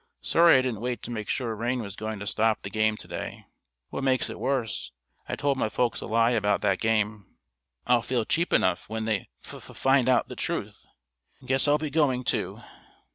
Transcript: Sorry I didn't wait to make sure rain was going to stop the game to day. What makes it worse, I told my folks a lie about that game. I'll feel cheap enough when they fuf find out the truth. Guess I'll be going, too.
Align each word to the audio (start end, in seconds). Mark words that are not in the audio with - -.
Sorry 0.19 0.57
I 0.57 0.63
didn't 0.63 0.81
wait 0.81 1.03
to 1.03 1.11
make 1.11 1.29
sure 1.29 1.55
rain 1.55 1.79
was 1.79 1.95
going 1.95 2.17
to 2.17 2.25
stop 2.25 2.63
the 2.63 2.71
game 2.71 2.97
to 2.97 3.07
day. 3.07 3.45
What 3.89 4.03
makes 4.03 4.31
it 4.31 4.39
worse, 4.39 4.93
I 5.29 5.35
told 5.35 5.59
my 5.59 5.69
folks 5.69 6.01
a 6.01 6.07
lie 6.07 6.31
about 6.31 6.61
that 6.61 6.79
game. 6.79 7.35
I'll 7.85 8.01
feel 8.01 8.25
cheap 8.25 8.51
enough 8.51 8.89
when 8.89 9.05
they 9.05 9.29
fuf 9.43 9.75
find 9.77 10.09
out 10.09 10.27
the 10.27 10.35
truth. 10.35 10.87
Guess 11.45 11.67
I'll 11.67 11.77
be 11.77 11.91
going, 11.91 12.23
too. 12.23 12.61